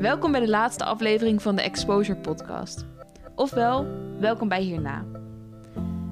[0.00, 2.86] Welkom bij de laatste aflevering van de Exposure Podcast.
[3.34, 3.86] Ofwel,
[4.20, 5.04] welkom bij hierna.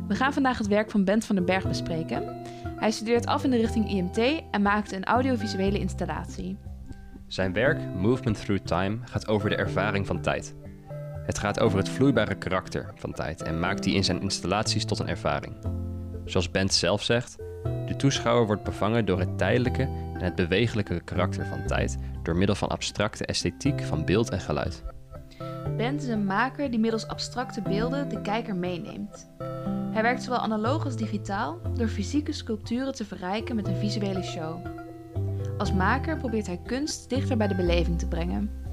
[0.08, 2.42] We gaan vandaag het werk van Bent van den Berg bespreken.
[2.76, 6.58] Hij studeert af in de richting IMT en maakt een audiovisuele installatie.
[7.26, 10.54] Zijn werk, Movement Through Time, gaat over de ervaring van tijd.
[11.26, 14.98] Het gaat over het vloeibare karakter van tijd en maakt die in zijn installaties tot
[14.98, 15.54] een ervaring.
[16.24, 17.36] Zoals Bent zelf zegt,
[17.86, 19.88] de toeschouwer wordt bevangen door het tijdelijke
[20.24, 24.82] het bewegelijke karakter van tijd door middel van abstracte esthetiek van beeld en geluid.
[25.76, 29.30] Bent is een maker die middels abstracte beelden de kijker meeneemt.
[29.92, 34.66] Hij werkt zowel analoog als digitaal door fysieke sculpturen te verrijken met een visuele show.
[35.58, 38.63] Als maker probeert hij kunst dichter bij de beleving te brengen.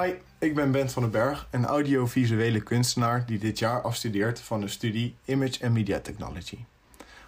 [0.00, 4.60] Hi, ik ben Bent van den Berg, een audiovisuele kunstenaar die dit jaar afstudeert van
[4.60, 6.58] de studie Image and Media Technology.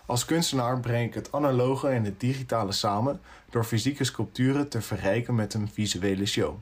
[0.06, 5.34] Als kunstenaar breng ik het analoge en het digitale samen door fysieke sculpturen te verrijken
[5.34, 6.56] met een visuele show.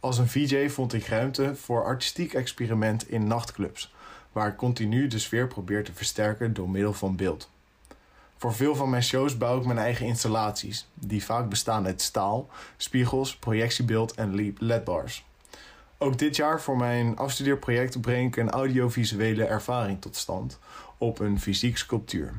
[0.00, 3.94] Als een VJ vond ik ruimte voor artistiek experiment in nachtclubs,
[4.32, 7.50] waar ik continu de sfeer probeer te versterken door middel van beeld.
[8.42, 12.48] Voor veel van mijn shows bouw ik mijn eigen installaties, die vaak bestaan uit staal,
[12.76, 15.24] spiegels, projectiebeeld en LED-bars.
[15.98, 20.58] Ook dit jaar voor mijn afstudeerproject breng ik een audiovisuele ervaring tot stand
[20.98, 22.34] op een fysiek sculptuur.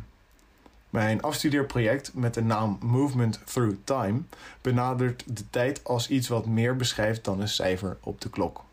[0.89, 4.21] Mijn afstudeerproject met de naam Movement Through Time
[4.61, 8.63] benadert de tijd als iets wat meer beschrijft dan een cijfer op de klok.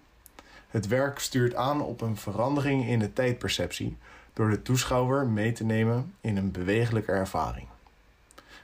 [0.69, 3.97] Het werk stuurt aan op een verandering in de tijdperceptie
[4.41, 7.67] door de toeschouwer mee te nemen in een bewegelijke ervaring.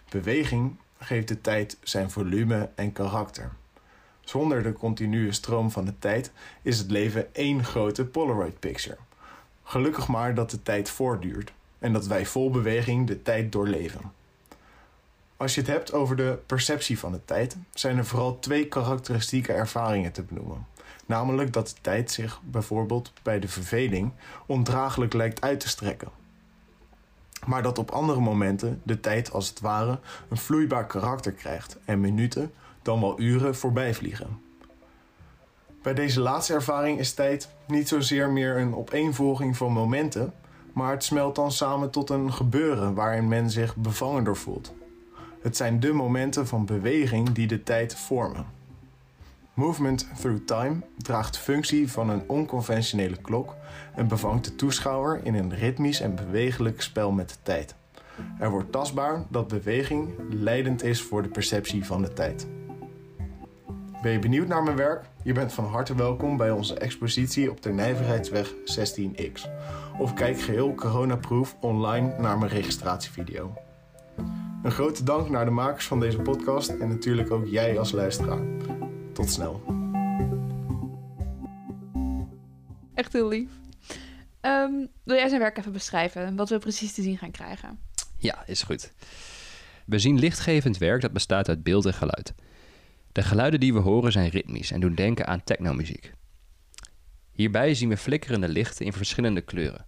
[0.09, 3.51] Beweging geeft de tijd zijn volume en karakter.
[4.21, 8.97] Zonder de continue stroom van de tijd is het leven één grote Polaroid picture.
[9.62, 14.12] Gelukkig maar dat de tijd voortduurt en dat wij vol beweging de tijd doorleven.
[15.37, 19.53] Als je het hebt over de perceptie van de tijd, zijn er vooral twee karakteristieke
[19.53, 20.67] ervaringen te benoemen.
[21.06, 24.12] Namelijk dat de tijd zich bijvoorbeeld bij de verveling
[24.47, 26.09] ondraaglijk lijkt uit te strekken.
[27.47, 32.00] Maar dat op andere momenten de tijd als het ware een vloeibaar karakter krijgt en
[32.00, 32.53] minuten,
[32.83, 34.41] dan wel uren voorbij vliegen.
[35.83, 40.33] Bij deze laatste ervaring is tijd niet zozeer meer een opeenvolging van momenten,
[40.73, 44.75] maar het smelt dan samen tot een gebeuren waarin men zich bevangen door voelt.
[45.43, 48.47] Het zijn de momenten van beweging die de tijd vormen.
[49.56, 53.55] Movement Through Time draagt functie van een onconventionele klok
[53.94, 57.75] en bevangt de toeschouwer in een ritmisch en bewegelijk spel met de tijd.
[58.39, 62.47] Er wordt tastbaar dat beweging leidend is voor de perceptie van de tijd.
[64.03, 65.05] Ben je benieuwd naar mijn werk?
[65.22, 69.43] Je bent van harte welkom bij onze expositie op de Nijverheidsweg 16X.
[69.99, 73.55] Of kijk geheel coronaproof online naar mijn registratievideo.
[74.62, 78.41] Een grote dank naar de makers van deze podcast en natuurlijk ook jij als luisteraar.
[79.16, 79.62] Tot snel.
[82.94, 83.50] Echt heel lief.
[84.41, 84.72] Ehm,
[85.03, 86.37] wil jij zijn werk even beschrijven?
[86.37, 87.78] Wat we precies te zien gaan krijgen?
[88.19, 88.93] Ja, is goed.
[89.87, 92.34] We zien lichtgevend werk dat bestaat uit beeld en geluid.
[93.12, 96.12] De geluiden die we horen zijn ritmisch en doen denken aan technomuziek.
[97.32, 99.87] Hierbij zien we flikkerende lichten in verschillende kleuren.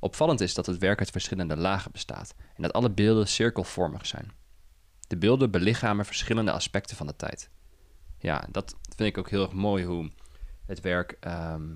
[0.00, 4.32] Opvallend is dat het werk uit verschillende lagen bestaat en dat alle beelden cirkelvormig zijn.
[5.06, 7.50] De beelden belichamen verschillende aspecten van de tijd.
[8.26, 10.10] Ja, dat vind ik ook heel erg mooi hoe
[10.66, 11.74] het werk ehm,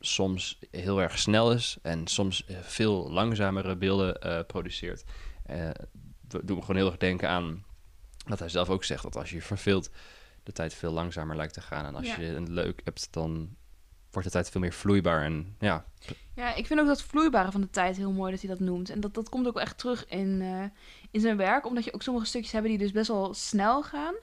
[0.00, 5.04] soms heel erg snel is en soms veel langzamere beelden uh, produceert.
[5.50, 5.70] Uh,
[6.26, 7.64] doet me gewoon heel erg denken aan
[8.26, 9.90] wat hij zelf ook zegt, dat als je je verveelt,
[10.42, 11.84] de tijd veel langzamer lijkt te gaan.
[11.84, 12.20] En als Ja.
[12.20, 13.56] je een leuk hebt, dan
[14.10, 15.22] wordt de tijd veel meer vloeibaar.
[15.24, 15.84] En ja,
[16.34, 18.90] Ja, ik vind ook dat vloeibare van de tijd heel mooi dat hij dat noemt.
[18.90, 20.64] En dat, dat komt ook wel echt terug in, eh,
[21.10, 21.66] in zijn werk.
[21.66, 24.14] Omdat je ook sommige stukjes hebben die dus best wel snel gaan.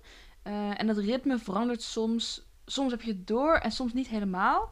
[0.44, 2.46] Eh, en dat ritme verandert soms.
[2.66, 4.70] Soms heb je het door en soms niet helemaal.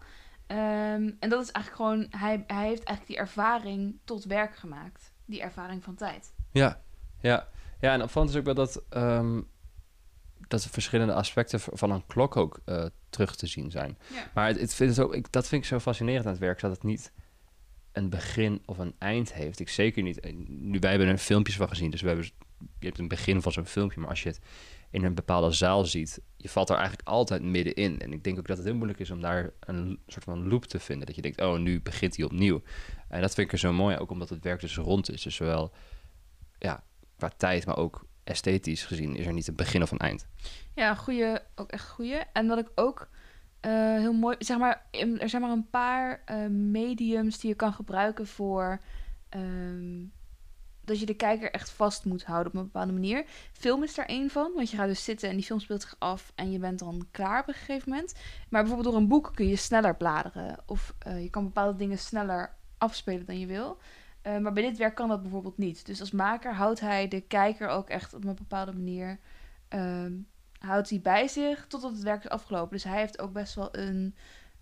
[0.48, 2.08] Ehm, en dat is eigenlijk gewoon...
[2.10, 5.12] Hij, hij heeft eigenlijk die ervaring tot werk gemaakt.
[5.26, 6.34] Die ervaring van tijd.
[6.52, 6.82] ja,
[7.22, 7.48] ja.
[7.80, 9.42] ja en opvallend is ook wel dat, ehm,
[10.48, 13.98] dat er verschillende aspecten van een klok ook eh, terug te zien zijn.
[14.14, 14.24] Ja.
[14.34, 16.84] Maar het, het vind ik, dat vind ik zo fascinerend aan het werk, dat het
[16.84, 17.12] niet
[17.92, 19.60] een begin of een eind heeft.
[19.60, 20.20] Ik zeker niet.
[20.20, 22.30] eh, Nu, wij hebben er filmpjes van gezien, dus we hebben,
[22.80, 24.40] je hebt een begin van zo'n filmpje, maar als je het
[24.92, 28.00] in een bepaalde zaal ziet, je valt er eigenlijk altijd middenin.
[28.00, 30.66] En ik denk ook dat het heel moeilijk is om daar een soort van loop
[30.66, 31.06] te vinden.
[31.06, 32.62] Dat je denkt, oh, nu begint hij opnieuw.
[33.08, 35.22] En dat vind ik er zo mooi, ook omdat het werk dus rond is.
[35.22, 35.72] Dus zowel
[36.58, 36.84] ja,
[37.18, 40.28] qua tijd, maar ook esthetisch gezien is er niet een begin of een eind.
[40.76, 42.18] Ja, goeie, ook echt goeie.
[42.34, 43.10] En wat ik ook
[43.60, 47.74] eh, heel mooi, zeg maar, er zijn maar een paar eh, mediums die je kan
[47.74, 48.82] gebruiken voor
[49.30, 50.04] ehm,
[50.84, 53.26] dat je de kijker echt vast moet houden op een bepaalde manier.
[53.52, 55.96] Film is daar één van, want je gaat dus zitten en die film speelt zich
[56.00, 58.14] af en je bent dan klaar op een gegeven moment.
[58.50, 61.98] Maar bijvoorbeeld door een boek kun je sneller bladeren of eh, je kan bepaalde dingen
[61.98, 63.78] sneller afspelen dan je wil.
[64.22, 65.86] Eh, maar bij dit werk kan dat bijvoorbeeld niet.
[65.86, 69.20] Dus als maker houdt hij de kijker ook echt op een bepaalde manier
[69.68, 70.14] ehm,
[70.60, 72.72] houdt hij bij zich totdat het werk is afgelopen.
[72.72, 74.16] Dus hij heeft ook best wel een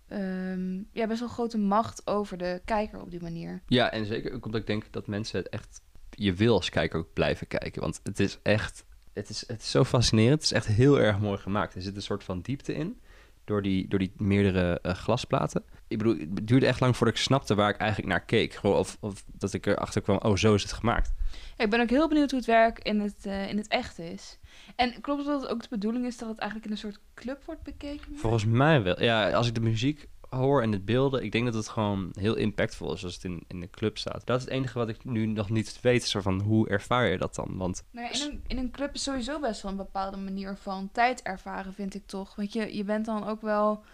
[0.08, 3.62] ehm, ja, best wel grote macht over de kijker op die manier.
[3.66, 5.82] Ja, en zeker ook omdat ik denk dat mensen het echt...
[6.20, 8.84] Je wil als kijker ook blijven kijken, want het is echt...
[9.12, 10.34] Het is, het is zo fascinerend.
[10.34, 11.74] Het is echt heel erg mooi gemaakt.
[11.74, 13.00] Er zit een soort van diepte in
[13.44, 15.64] door die, door die meerdere eh, glasplaten.
[15.88, 18.54] Ik bedoel, het duurde echt lang voordat ik snapte waar ik eigenlijk naar keek.
[18.54, 21.12] Gewoon of, of dat ik erachter kwam, oh, zo is het gemaakt.
[21.56, 23.98] Ja, ik ben ook heel benieuwd hoe het werk in het, eh, in het echt
[23.98, 24.38] is.
[24.76, 27.44] En klopt dat het ook de bedoeling is dat het eigenlijk in een soort club
[27.44, 28.16] wordt bekeken?
[28.16, 29.02] Volgens mij wel.
[29.02, 32.34] Ja, als ik de muziek hoor en het beelden, ik denk dat het gewoon heel
[32.36, 34.26] impactvol is als het in, in de club staat.
[34.26, 37.18] Dat is het enige wat ik nu nog niet weet, soort van hoe ervaar je
[37.18, 37.56] dat dan?
[37.56, 40.56] Want Nou ja, in, een, in een club is sowieso best wel een bepaalde manier
[40.56, 42.34] van tijd ervaren, vind ik toch.
[42.34, 43.84] Want je, je bent dan ook wel.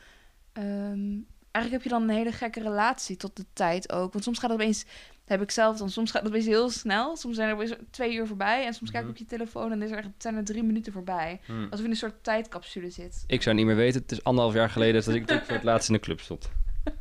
[0.53, 1.19] ehm,
[1.51, 4.13] eigenlijk heb je dan een hele gekke relatie tot de tijd ook.
[4.13, 4.85] Want soms gaat het opeens.
[5.27, 5.91] Dat heb ik zelf dan.
[5.91, 7.17] Soms gaat het opeens heel snel.
[7.17, 8.67] Soms zijn er twee uur voorbij.
[8.67, 9.21] En soms kijk je Mhm.
[9.21, 11.41] op je telefoon en is er zijn er drie minuten voorbij.
[11.47, 13.25] hmm, Alsof je in een soort tijdcapsule zit.
[13.27, 15.55] ik zou niet meer weten, het is anderhalf jaar geleden dat ik, dat ik voor
[15.55, 16.51] het laatst in de club stond.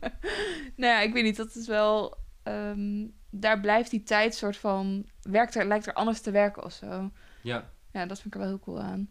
[0.75, 1.36] nou ja, ik weet niet.
[1.38, 2.18] Dat is wel.
[2.44, 5.06] ehm, daar blijft die tijd soort van.
[5.22, 7.12] Werkt er, lijkt er anders te werken of zo.
[7.42, 7.69] Ja.
[7.92, 9.10] Ja, dat vind ik er wel heel cool aan.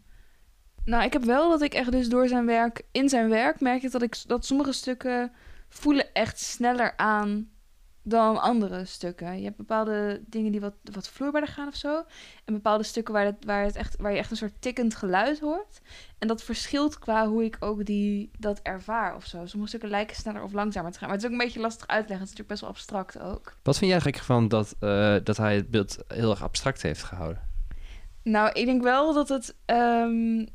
[0.85, 3.83] Nou, ik heb wel dat ik echt dus door zijn werk, in zijn werk, merk
[3.83, 5.31] ik dat ik dat sommige stukken
[5.69, 7.49] voelen echt sneller aan
[8.07, 9.37] dan andere stukken.
[9.37, 12.03] Je hebt bepaalde dingen die wat, wat vloeibaarder gaan of zo.
[12.45, 15.39] En bepaalde stukken waar, het, waar, het echt, waar je echt een soort tikkend geluid
[15.39, 15.81] hoort.
[16.19, 19.45] En dat verschilt qua hoe ik ook die, dat ervaar of zo.
[19.45, 21.07] Sommige stukken lijken sneller of langzamer te gaan.
[21.07, 22.25] Maar het is ook een beetje lastig uitleggen.
[22.27, 23.57] Het is natuurlijk best wel abstract ook.
[23.63, 27.03] Wat vind jij eigenlijk van dat, eh, dat hij het beeld heel erg abstract heeft
[27.03, 27.41] gehouden?
[28.23, 29.55] Nou, ik denk wel dat het.
[29.65, 30.45] ehm,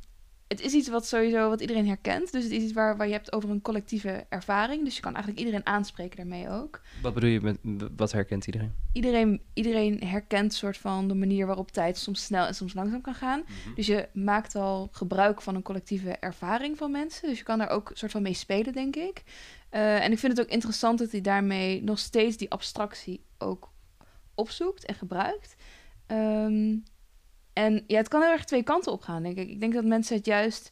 [0.51, 2.33] het is iets wat sowieso wat iedereen herkent.
[2.33, 4.85] Dus het is iets waar, waar je hebt over een collectieve ervaring.
[4.85, 6.81] Dus je kan eigenlijk iedereen aanspreken daarmee ook.
[7.03, 7.59] Wat bedoel je met,
[7.97, 8.75] wat herkent iedereen?
[8.93, 13.15] Iedereen, iedereen herkent soort van de manier waarop tijd soms snel en soms langzaam kan
[13.15, 13.43] gaan.
[13.75, 17.29] Dus je maakt al gebruik van een collectieve ervaring van mensen.
[17.29, 19.23] Dus je kan daar ook soort van mee spelen, denk ik.
[19.69, 23.73] Eh, en ik vind het ook interessant dat hij daarmee nog steeds die abstractie ook
[24.35, 25.57] opzoekt en gebruikt.
[26.07, 26.77] Ehm,
[27.53, 29.49] en ja, het kan heel erg twee kanten op gaan, denk ik.
[29.49, 30.71] Ik denk dat mensen het juist...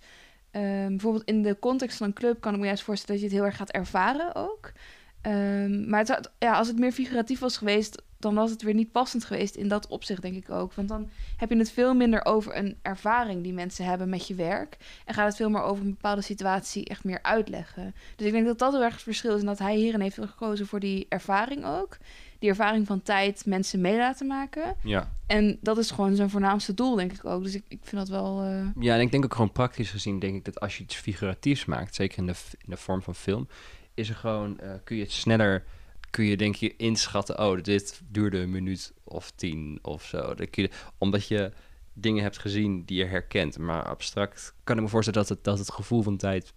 [0.51, 3.37] ehm, bijvoorbeeld in de context van een club kan ik me juist voorstellen dat je
[3.37, 4.73] het heel erg gaat ervaren ook.
[5.21, 8.93] Ehm, maar het, ja, als het meer figuratief was geweest, dan was het weer niet
[8.93, 10.73] passend geweest in dat opzicht, denk ik ook.
[10.75, 14.35] Want dan heb je het veel minder over een ervaring die mensen hebben met je
[14.35, 14.77] werk.
[15.05, 17.95] En gaat het veel meer over een bepaalde situatie echt meer uitleggen.
[18.17, 19.41] Dus ik denk dat dat heel erg het verschil is.
[19.41, 21.97] En dat hij hierin heeft gekozen voor die ervaring ook.
[22.38, 24.76] Die ervaring van tijd mensen mee laten maken.
[24.82, 25.12] Ja.
[25.26, 27.43] En dat is gewoon zijn voornaamste doel, denk ik ook.
[27.43, 28.43] Dus ik, ik vind dat wel...
[28.43, 30.94] eh, Ja, en ik denk ook gewoon praktisch gezien, denk ik dat als je iets
[30.94, 33.49] figuratiefs maakt, zeker in de, in de vorm van film,
[33.94, 35.64] is er gewoon, eh, kun je het sneller,
[36.11, 40.35] kun je denk je inschatten, oh, dit duurde een minuut of tien of zo.
[40.35, 41.52] Dan kun je, omdat je
[41.93, 43.58] dingen hebt gezien die je herkent.
[43.58, 46.52] Maar abstract kan ik me voorstellen dat het, dat het gevoel van tijd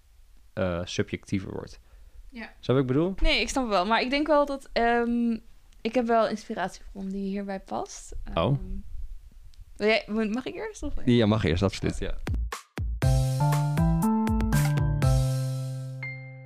[0.53, 1.79] eh, subjectiever wordt.
[2.29, 2.53] Ja.
[2.59, 3.13] Zo wat ik bedoel?
[3.21, 3.85] Nee, ik snap wel.
[3.85, 4.69] Maar ik denk wel dat...
[4.73, 5.37] ehm,
[5.81, 8.15] ik heb wel inspiratiebron die hierbij past.
[8.33, 8.43] Oh.
[8.43, 8.57] Ehm,
[9.75, 10.83] wil jij, mag ik eerst?
[10.83, 10.93] Of?
[11.05, 11.99] Ja, mag eerst, absoluut.
[11.99, 12.17] Ja.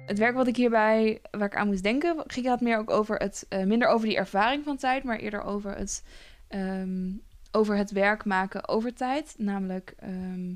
[0.05, 3.17] Het werk wat ik hierbij, waar ik aan moest denken, ging het meer ook over
[3.17, 6.03] het, eh, minder over die ervaring van tijd, maar eerder over het,
[6.47, 7.11] ehm,
[7.51, 9.35] over het werk maken over tijd.
[9.37, 10.53] Namelijk, ehm,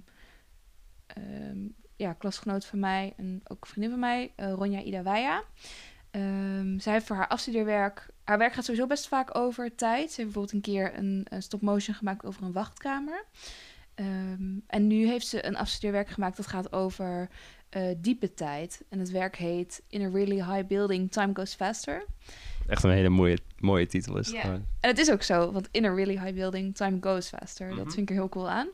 [1.95, 5.43] ja, klasgenoot van mij en ook vriendin van mij, eh, Ronja Idawaya.
[6.11, 10.11] Ehm, zij heeft voor haar afstudeerwerk, haar werk gaat sowieso best vaak over tijd.
[10.11, 13.25] Ze heeft bijvoorbeeld een keer een, een stop-motion gemaakt over een wachtkamer.
[13.95, 17.29] Ehm, en nu heeft ze een afstudeerwerk gemaakt dat gaat over
[17.69, 18.83] eh, diepe tijd.
[18.89, 22.05] En het werk heet In a Really High Building, Time Goes Faster.
[22.67, 24.65] Echt een hele mooie, mooie titel is gewoon.
[24.79, 27.67] En het is ook zo, want In a Really High Building, Time Goes Faster.
[27.67, 27.77] Mhm.
[27.77, 28.67] Dat vind ik er heel cool aan.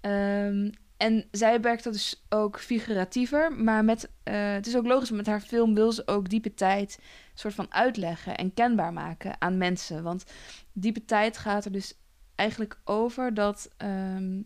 [0.00, 5.10] Ehm, en zij werkt dat dus ook figuratiever, maar met, eh, het is ook logisch,
[5.10, 6.98] met haar film wil ze ook diepe tijd
[7.34, 10.02] soort van uitleggen en kenbaar maken aan mensen.
[10.02, 10.24] Want
[10.72, 11.94] diepe tijd gaat er dus
[12.34, 14.42] eigenlijk over dat ehm,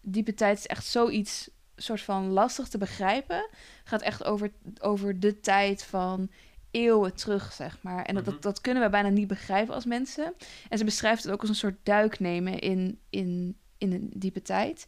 [0.00, 3.48] diepe tijd is echt zoiets soort van lastig te begrijpen.
[3.84, 6.30] Gaat echt over, over de tijd van
[6.70, 8.04] eeuwen terug, zeg maar.
[8.04, 8.32] En dat, Mhm.
[8.32, 10.34] dat, dat kunnen we bijna niet begrijpen als mensen.
[10.68, 14.42] En ze beschrijft het ook als een soort duik nemen in, in, in een diepe
[14.42, 14.86] tijd.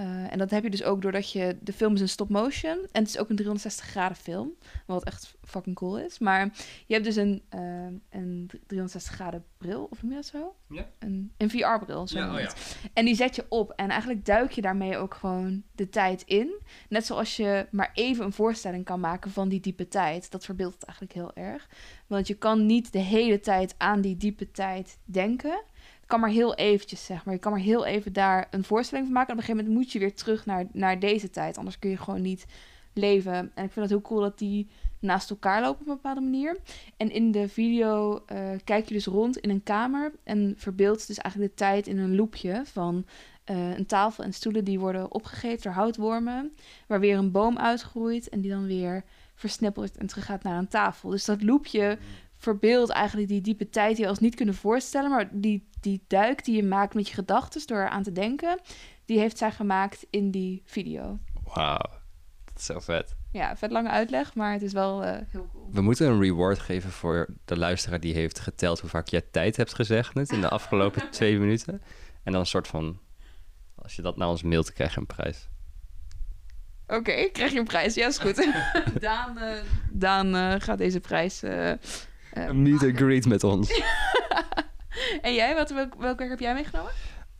[0.00, 1.56] Uh, en dat heb je dus ook doordat je...
[1.60, 2.78] De film is een stop motion.
[2.92, 4.52] En het is ook een 360 graden film.
[4.86, 6.18] Wat echt fucking cool is.
[6.18, 6.44] Maar
[6.86, 9.88] je hebt dus een, uh, een 360 graden bril.
[9.90, 10.54] Of noem je dat zo?
[10.68, 10.88] Ja.
[10.98, 12.08] Een, een VR-bril.
[12.08, 12.52] Zo Ja, oh ja.
[12.92, 13.70] En die zet je op.
[13.70, 16.60] En eigenlijk duik je daarmee ook gewoon de tijd in.
[16.88, 20.30] Net zoals je maar even een voorstelling kan maken van die diepe tijd.
[20.30, 21.68] Dat verbeeldt het eigenlijk heel erg.
[22.06, 25.62] Want je kan niet de hele tijd aan die diepe tijd denken
[26.08, 27.34] kan maar heel eventjes, zeg maar.
[27.34, 29.32] Je kan maar heel even daar een voorstelling van maken.
[29.32, 31.58] En op een gegeven moment moet je weer terug naar, naar deze tijd.
[31.58, 32.46] Anders kun je gewoon niet
[32.92, 33.32] leven.
[33.32, 34.68] En ik vind het heel cool dat die
[35.00, 36.56] naast elkaar lopen op een bepaalde manier.
[36.96, 40.12] En in de video uh, kijk je dus rond in een kamer.
[40.24, 43.04] En verbeeldt dus eigenlijk de tijd in een loopje van...
[43.50, 46.54] Uh, een tafel en stoelen die worden opgegeten door houtwormen.
[46.86, 50.68] Waar weer een boom uitgroeit en die dan weer versnippelt en terug gaat naar een
[50.68, 51.10] tafel.
[51.10, 51.98] Dus dat loopje
[52.38, 55.10] verbeeldt eigenlijk die diepe tijd die we ons niet kunnen voorstellen.
[55.10, 58.60] Maar die, die duik die je maakt met je gedachten door aan te denken,
[59.04, 61.18] die heeft zij gemaakt in die video.
[61.54, 61.78] Wauw,
[62.44, 63.16] dat is zo vet.
[63.32, 65.68] Ja, vet lange uitleg, maar het is wel uh, heel cool.
[65.72, 69.56] We moeten een reward geven voor de luisteraar die heeft geteld hoe vaak jij tijd
[69.56, 71.82] hebt gezegd net in de afgelopen twee minuten.
[72.22, 72.98] En dan een soort van,
[73.74, 75.48] als je dat naar ons mailt, krijg je een prijs.
[76.86, 77.94] Oké, okay, krijg je een prijs.
[77.94, 78.36] Ja, is goed.
[79.00, 79.52] Daan, uh,
[79.90, 81.72] Daan uh, gaat deze prijs uh,
[82.46, 83.82] een meet and greet met ons.
[85.22, 86.92] en jij, wat, welk, welk werk heb jij meegenomen?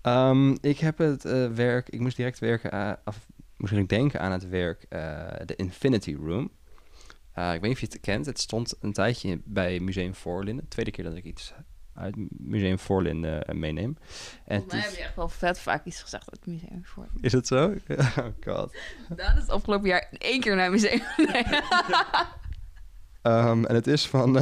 [0.02, 3.26] Um, ik heb het uh, werk, ik moest direct werken, of
[3.56, 4.86] moest ik denken aan het werk
[5.44, 6.44] de Infinity Room.
[6.44, 6.50] ik
[7.34, 10.64] weet niet of je het kent, het stond een tijdje bij Museum Voorlinden.
[10.64, 11.54] De tweede keer dat ik iets
[11.98, 13.96] uit Museum Voorlinden meeneem.
[14.44, 17.22] En Volgens mij heb je echt wel vet vaak iets gezegd uit Museum Voorlinden.
[17.22, 17.74] Is het zo?
[18.18, 18.76] Oh god.
[19.08, 21.02] Dat is het afgelopen jaar één keer naar het museum.
[21.16, 21.44] Nee.
[23.22, 24.36] Um, en het is van,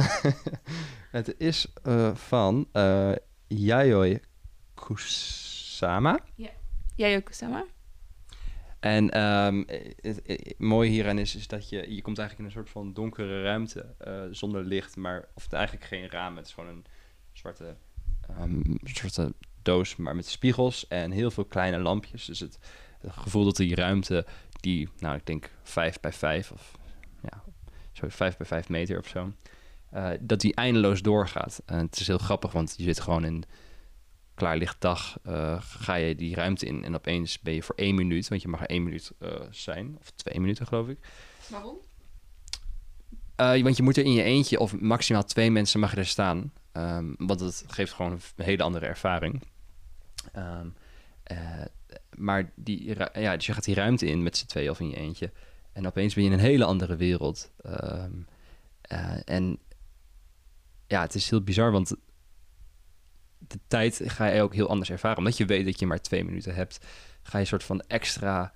[1.17, 3.11] het is uh, van uh,
[3.47, 4.19] Yayoi
[4.73, 6.19] Kusama.
[6.35, 6.49] Ja,
[6.95, 7.65] Yayoi Kusama.
[8.79, 9.63] En um,
[10.01, 12.93] het, het, mooi hieraan is, is dat je, je komt eigenlijk in een soort van
[12.93, 16.85] donkere ruimte uh, zonder licht, maar of eigenlijk geen raam, het is gewoon een
[17.33, 17.75] zwarte,
[18.39, 22.25] um, zwarte doos, maar met spiegels en heel veel kleine lampjes.
[22.25, 22.59] Dus het,
[22.99, 24.25] het gevoel dat die ruimte,
[24.59, 26.76] die, nou ik denk 5 bij 5 of
[27.97, 29.31] zo 5 bij 5 meter of zo,
[29.93, 31.61] uh, dat die eindeloos doorgaat.
[31.65, 33.43] En het is heel grappig, want je zit gewoon in
[34.33, 38.27] klaarlicht dag, uh, ga je die ruimte in en opeens ben je voor één minuut,
[38.27, 40.97] want je mag er één minuut uh, zijn, of twee minuten geloof ik.
[41.49, 41.77] Waarom?
[43.35, 46.53] want je moet er in je eentje of maximaal twee mensen mag er staan.
[46.73, 49.43] Um, want dat geeft gewoon een hele andere ervaring.
[50.35, 50.73] Um,
[52.15, 54.95] maar die, ja, dus je gaat die ruimte in met z'n twee of in je
[54.95, 55.31] eentje.
[55.77, 57.51] En opeens ben je in een hele andere wereld.
[57.65, 58.25] Um,
[58.91, 59.59] uh, en
[60.87, 61.95] ja, het is heel bizar, want
[63.37, 65.17] de tijd ga je ook heel anders ervaren.
[65.17, 66.85] Omdat je weet dat je maar twee minuten hebt,
[67.21, 68.53] ga je een soort van extra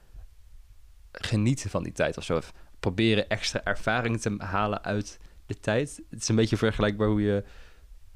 [1.11, 2.39] genieten van die tijd of zo.
[2.79, 6.01] Proberen extra ervaring te halen uit de tijd.
[6.09, 7.43] Het is een beetje vergelijkbaar hoe je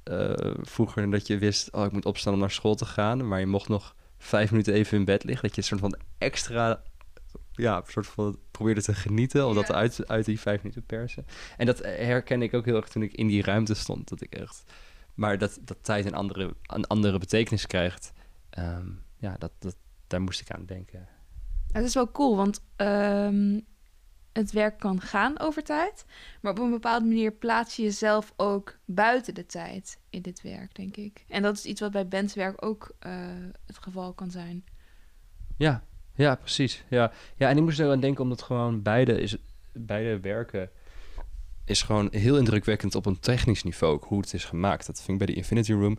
[0.03, 3.39] uh, vroeger dat je wist, oh, ik moet opstaan om naar school te gaan, maar
[3.39, 5.47] je mocht nog vijf minuten even in bed liggen.
[5.47, 6.83] Dat je een soort van extra
[7.55, 9.47] ja, een soort van probeerde te genieten.
[9.47, 11.25] Of dat uit, uit die vijf minuten persen.
[11.57, 14.09] En dat herken ik ook heel erg toen ik in die ruimte stond.
[14.09, 14.63] Dat ik echt...
[15.13, 18.13] Maar dat, dat tijd een andere, een andere betekenis krijgt.
[18.59, 19.75] Um, ja, dat, dat,
[20.07, 21.07] daar moest ik aan denken.
[21.71, 23.65] Het is wel cool, want um,
[24.33, 26.05] het werk kan gaan over tijd.
[26.41, 30.75] Maar op een bepaalde manier plaats je jezelf ook buiten de tijd in dit werk,
[30.75, 31.25] denk ik.
[31.27, 33.13] En dat is iets wat bij Bens werk ook uh,
[33.65, 34.65] het geval kan zijn.
[35.57, 35.83] Ja,
[36.15, 36.84] ja, precies.
[36.89, 39.38] Ja, ja en ik moest er aan denken omdat gewoon beide, is,
[39.74, 40.69] beide werken
[41.65, 44.86] is gewoon heel indrukwekkend op een technisch niveau hoe het is gemaakt.
[44.86, 45.95] Dat vind ik bij de Infinity Room.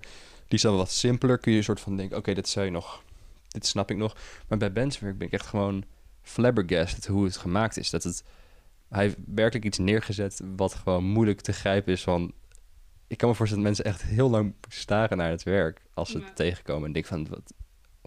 [0.46, 1.38] Die is dan wat simpeler.
[1.38, 3.02] Kun je een soort van denken, oké, okay, dit zou je nog,
[3.49, 4.16] dit snap ik nog.
[4.49, 5.85] Maar bij Ben's werk ben ik echt gewoon
[6.23, 7.90] flabbergasted hoe het gemaakt is.
[7.90, 8.25] Dat het,
[8.88, 12.32] hij heeft werkelijk iets neergezet wat gewoon moeilijk te grijpen is van...
[13.08, 16.18] Ik kan me voorstellen dat mensen echt heel lang staren naar het werk als ze
[16.18, 16.87] het tegenkomen.
[16.87, 17.52] En denk van, wat,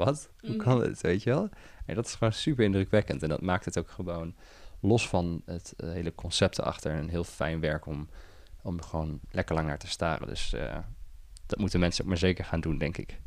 [0.05, 0.29] wat?
[0.41, 1.49] Hoe kan het, weet je wel?
[1.85, 3.23] En dat is gewoon super indrukwekkend.
[3.23, 4.35] En dat maakt het ook gewoon
[4.79, 8.09] los van het uh, hele concept erachter een heel fijn werk om,
[8.61, 10.27] om gewoon lekker lang naar te staren.
[10.27, 10.77] Dus uh,
[11.45, 13.19] dat moeten mensen ook maar zeker gaan doen, denk ik.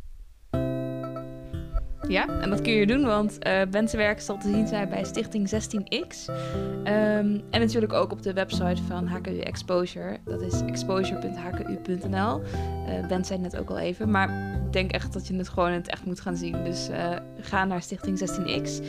[2.13, 5.51] Ja, en dat kun je doen, want uh, Bensenwerk zal te zien zijn bij Stichting
[5.51, 6.29] 16X.
[6.29, 10.19] Um, en natuurlijk ook op de website van HKU Exposure.
[10.25, 12.41] Dat is exposure.hku.nl.
[12.41, 15.69] Uh, ben zei net ook al even, maar ik denk echt dat je het gewoon
[15.69, 16.65] in het echt moet gaan zien.
[16.65, 18.85] Dus uh, ga naar Stichting 16X.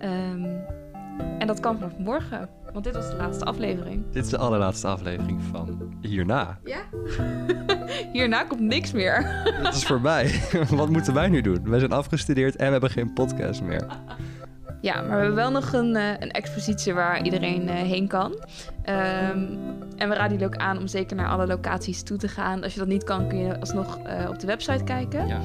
[0.00, 0.64] Um,
[1.38, 4.04] en dat kan vanaf morgen, Want dit was de laatste aflevering.
[4.12, 6.58] Dit is de allerlaatste aflevering van hierna.
[6.64, 6.78] Ja?
[8.12, 9.22] Hierna komt niks meer.
[9.62, 10.40] Het is voorbij.
[10.70, 11.70] Wat moeten wij nu doen?
[11.70, 13.86] Wij zijn afgestudeerd en we hebben geen podcast meer.
[14.80, 18.32] Ja, maar we hebben wel nog een, uh, een expositie waar iedereen uh, heen kan.
[18.32, 19.58] Um,
[19.96, 22.62] en we raden jullie ook aan om zeker naar alle locaties toe te gaan.
[22.62, 25.26] Als je dat niet kan, kun je alsnog uh, op de website kijken.
[25.26, 25.40] Ja.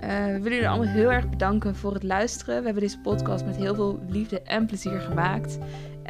[0.00, 2.58] we willen jullie allemaal heel erg bedanken voor het luisteren.
[2.58, 5.58] We hebben deze podcast met heel veel liefde en plezier gemaakt.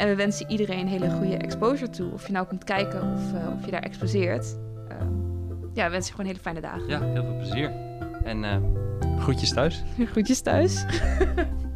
[0.00, 2.12] En we wensen iedereen een hele goede exposure toe.
[2.12, 3.20] Of je nou komt kijken of,
[3.58, 4.56] of je daar exposeert.
[4.88, 5.08] Ehm,
[5.72, 6.88] ja, we wensen je gewoon hele fijne dagen.
[6.88, 7.72] Ja, heel veel plezier.
[8.24, 8.44] En
[9.18, 9.82] groetjes thuis.
[10.12, 10.84] groetjes thuis.